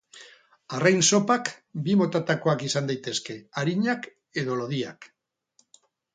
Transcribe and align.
Arrain 0.77 1.01
zopak 1.07 1.51
bi 1.87 1.97
motakoak 1.99 2.65
izan 2.69 2.91
daitezke: 2.93 3.37
arinak 3.65 4.09
edo 4.45 4.59
lodiak. 4.65 5.11